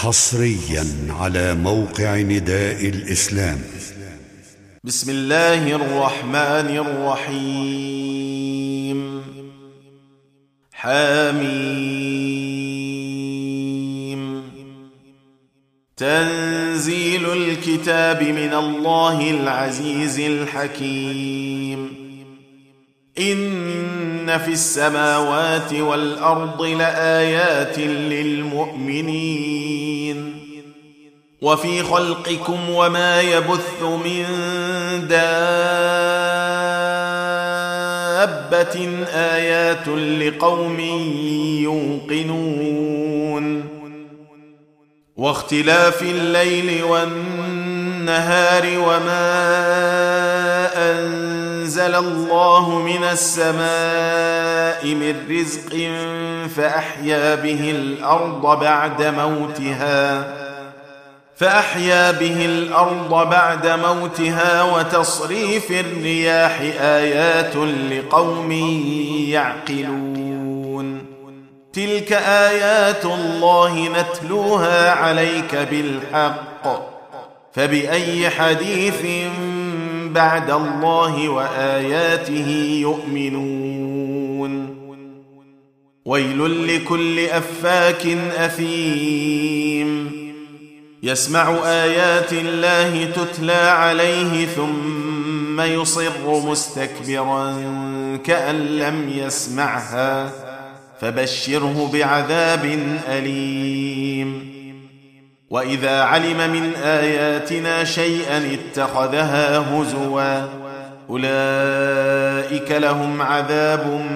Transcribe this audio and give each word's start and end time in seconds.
حصريا 0.00 0.86
على 1.08 1.54
موقع 1.54 2.16
نداء 2.16 2.88
الإسلام. 2.88 3.58
بسم 4.84 5.10
الله 5.10 5.76
الرحمن 5.76 6.76
الرحيم. 7.26 9.22
حميم. 10.72 11.62
تنزيل 15.96 17.32
الكتاب 17.32 18.22
من 18.22 18.54
الله 18.54 19.30
العزيز 19.30 20.20
الحكيم. 20.20 22.09
إن 23.18 24.38
في 24.38 24.52
السماوات 24.52 25.72
والأرض 25.72 26.62
لآيات 26.62 27.78
للمؤمنين. 27.78 29.20
وفي 31.42 31.82
خلقكم 31.82 32.70
وما 32.70 33.20
يبث 33.20 33.82
من 33.82 34.24
دابة 35.08 35.30
آيات 39.14 39.88
لقوم 39.88 40.80
يوقنون. 41.60 43.00
واختلاف 45.16 46.02
الليل 46.02 46.84
والنهار 46.84 48.64
وما 48.78 49.50
أنزل 51.70 51.94
الله 51.94 52.78
من 52.78 53.04
السماء 53.04 54.86
من 54.94 55.16
رزق 55.30 55.90
فأحيا 56.56 57.34
به 57.34 57.70
الأرض 57.70 58.60
بعد 58.60 59.02
موتها 59.02 60.24
فأحيا 61.36 62.10
به 62.10 62.44
الأرض 62.44 63.28
بعد 63.30 63.66
موتها 63.66 64.62
وتصريف 64.62 65.70
الرياح 65.70 66.60
آيات 66.80 67.56
لقوم 67.90 68.52
يعقلون. 69.30 71.06
تلك 71.72 72.12
آيات 72.12 73.04
الله 73.04 73.88
نتلوها 73.88 74.90
عليك 74.90 75.54
بالحق 75.54 76.90
فبأي 77.52 78.30
حديث 78.30 79.30
بعد 80.12 80.50
الله 80.50 81.28
وآياته 81.28 82.78
يؤمنون. 82.80 84.10
ويل 86.04 86.76
لكل 86.76 87.20
أفاك 87.20 88.06
أثيم. 88.38 90.10
يسمع 91.02 91.58
آيات 91.64 92.32
الله 92.32 93.04
تتلى 93.04 93.52
عليه 93.52 94.46
ثم 94.46 95.60
يصر 95.60 96.40
مستكبرا 96.50 97.56
كأن 98.24 98.56
لم 98.56 99.12
يسمعها. 99.16 100.32
فبشره 101.00 101.90
بعذاب 101.92 102.78
أليم. 103.08 104.59
واذا 105.50 106.02
علم 106.02 106.50
من 106.52 106.74
اياتنا 106.74 107.84
شيئا 107.84 108.54
اتخذها 108.54 109.58
هزوا 109.58 110.46
اولئك 111.10 112.72
لهم 112.72 113.22
عذاب 113.22 114.06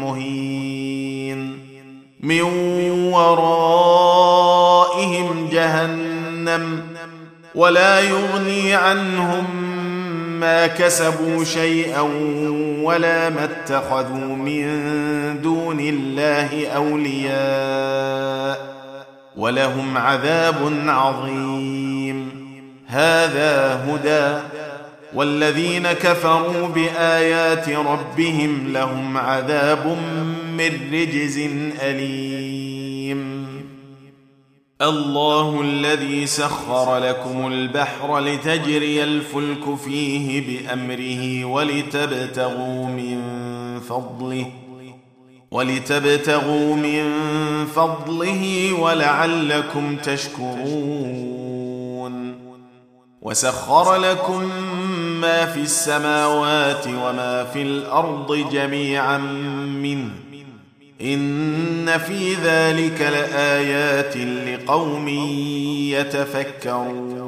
مهين 0.00 1.58
من 2.20 2.42
ورائهم 3.12 4.28
جهنم 5.52 6.82
ولا 7.54 8.00
يغني 8.00 8.74
عنهم 8.74 9.44
ما 10.40 10.66
كسبوا 10.66 11.44
شيئا 11.44 12.00
ولا 12.82 13.30
ما 13.30 13.44
اتخذوا 13.44 14.36
من 14.36 14.68
دون 15.42 15.80
الله 15.80 16.68
اولياء 16.68 17.98
ولهم 19.38 19.96
عذاب 19.96 20.72
عظيم. 20.86 22.30
هذا 22.86 23.84
هدى. 23.86 24.42
والذين 25.14 25.92
كفروا 25.92 26.68
بآيات 26.68 27.68
ربهم 27.68 28.72
لهم 28.72 29.16
عذاب 29.16 29.98
من 30.58 30.90
رجز 30.92 31.38
أليم. 31.82 33.48
الله 34.82 35.60
الذي 35.60 36.26
سخر 36.26 36.98
لكم 36.98 37.46
البحر 37.46 38.18
لتجري 38.18 39.04
الفلك 39.04 39.76
فيه 39.84 40.40
بأمره 40.46 41.44
ولتبتغوا 41.44 42.86
من 42.86 43.20
فضله. 43.88 44.46
ولتبتغوا 45.50 46.76
من 46.76 47.14
فضله 47.66 48.72
ولعلكم 48.72 49.96
تشكرون. 49.96 51.68
وسخر 53.22 53.94
لكم 53.94 54.50
ما 55.20 55.46
في 55.46 55.60
السماوات 55.60 56.86
وما 56.86 57.44
في 57.44 57.62
الأرض 57.62 58.48
جميعا 58.52 59.18
منه. 59.82 60.10
إن 61.00 61.98
في 61.98 62.34
ذلك 62.34 63.00
لآيات 63.00 64.16
لقوم 64.16 65.08
يتفكرون. 65.88 67.27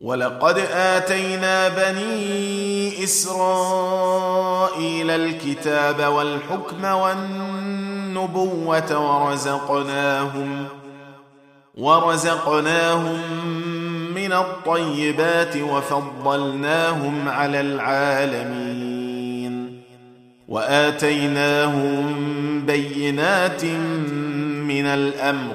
ولقد 0.00 0.58
اتينا 0.72 1.68
بني 1.68 3.04
اسرائيل 3.04 4.30
الكتاب 5.10 6.12
والحكم 6.12 6.84
والنبوه 6.84 8.66
ورزقناهم 8.98 10.66
ورزقناهم 11.74 13.20
من 14.14 14.32
الطيبات 14.32 15.56
وفضلناهم 15.56 17.28
على 17.28 17.60
العالمين 17.60 18.80
واتيناهم 20.48 22.12
بينات 22.66 23.64
من 24.64 24.86
الامر 24.86 25.54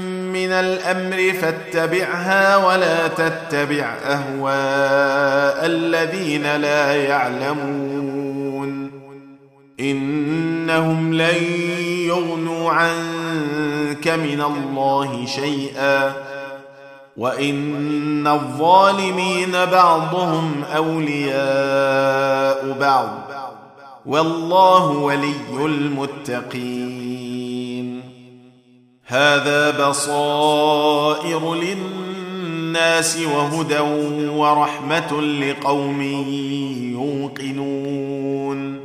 من 0.33 0.51
الأمر 0.51 1.33
فاتبعها 1.33 2.57
ولا 2.57 3.07
تتبع 3.07 3.95
أهواء 4.05 5.65
الذين 5.65 6.55
لا 6.55 6.95
يعلمون. 6.95 8.91
إنهم 9.79 11.13
لن 11.13 11.43
يغنوا 12.07 12.71
عنك 12.71 14.07
من 14.07 14.41
الله 14.41 15.25
شيئا. 15.25 16.13
وإن 17.17 18.27
الظالمين 18.27 19.51
بعضهم 19.51 20.63
أولياء 20.75 22.77
بعض. 22.79 23.09
والله 24.05 24.89
ولي 24.89 25.65
المتقين. 25.65 27.00
هذا 29.05 29.89
بصائر 29.89 31.55
للناس 31.55 33.17
وهدى 33.17 33.79
ورحمة 34.29 35.21
لقوم 35.21 36.01
يوقنون. 36.93 38.81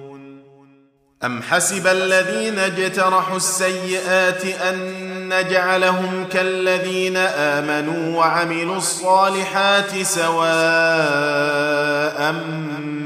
أم 1.25 1.43
حسب 1.43 1.87
الذين 1.87 2.59
اجترحوا 2.59 3.37
السيئات 3.37 4.45
أن 4.45 5.07
نجعلهم 5.29 6.25
كالذين 6.33 7.17
آمنوا 7.17 8.19
وعملوا 8.19 8.77
الصالحات 8.77 10.03
سواء 10.03 10.35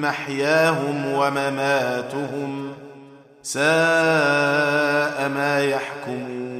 محياهم 0.02 1.06
ومماتهم 1.06 2.72
ساء 3.42 5.28
ما 5.28 5.64
يحكمون. 5.64 6.59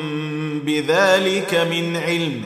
بذلك 0.65 1.55
من 1.55 1.97
علم 1.97 2.41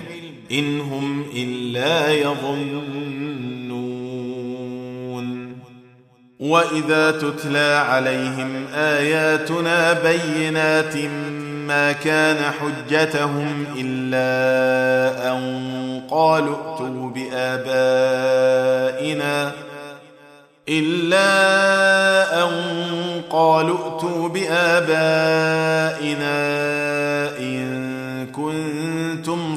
إن 0.51 0.79
هم 0.79 1.25
إلا 1.35 2.13
يظنون. 2.13 3.15
وإذا 6.39 7.11
تتلى 7.11 7.83
عليهم 7.89 8.65
آياتنا 8.73 9.93
بينات 9.93 10.95
ما 11.67 11.91
كان 11.91 12.37
حجتهم 12.51 13.65
إلا 13.77 15.31
أن 15.31 16.01
قالوا 16.11 16.55
ائتوا 16.55 17.09
بآبائنا 17.09 18.55
إلا 20.69 21.23
أن 22.43 22.51
قالوا 23.29 23.77
ائتوا 23.77 24.29
بآبائنا 24.29 25.65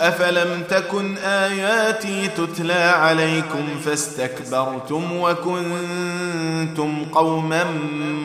أفلم 0.00 0.62
تكن 0.68 1.16
آياتي 1.18 2.28
تتلى 2.28 2.72
عليكم 2.72 3.66
فاستكبرتم 3.84 5.16
وكنتم 5.16 7.04
قوما 7.12 7.64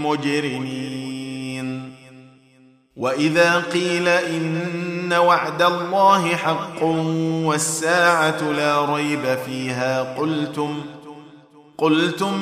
مجرمين 0.04 1.94
وإذا 2.96 3.58
قيل 3.60 4.08
إن 4.08 5.14
وعد 5.14 5.62
الله 5.62 6.36
حق 6.36 6.84
والساعة 7.44 8.52
لا 8.52 8.86
ريب 8.96 9.38
فيها 9.46 10.16
قلتم 10.16 10.82
قلتم 11.78 12.42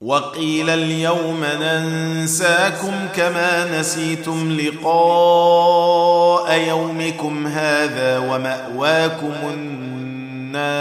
وقيل 0.00 0.70
اليوم 0.70 1.44
ننساكم 1.60 2.92
كما 3.16 3.80
نسيتم 3.80 4.60
لقاء 4.60 6.58
يومكم 6.68 7.46
هذا 7.46 8.18
ومأواكم 8.18 9.32
النار 9.54 10.80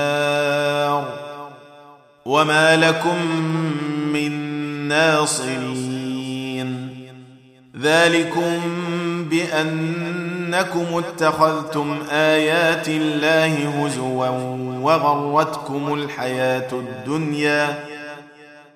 وما 2.25 2.75
لكم 2.75 3.25
من 4.13 4.31
ناصرين. 4.87 6.89
ذلكم 7.81 8.59
بأنكم 9.29 10.85
اتخذتم 10.97 11.97
آيات 12.11 12.87
الله 12.87 13.69
هزوا 13.69 14.27
وغرتكم 14.81 15.93
الحياة 15.93 16.67
الدنيا 16.73 17.88